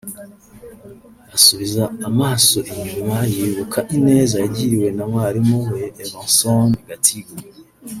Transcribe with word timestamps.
asubiza 1.35 1.83
amaso 2.09 2.57
inyuma 2.71 3.17
yibuka 3.33 3.79
ineza 3.97 4.35
yagiriwe 4.43 4.87
na 4.97 5.03
mwalimu 5.11 5.57
we 5.71 5.83
Evanson 6.03 6.69
Gathigu 6.89 7.35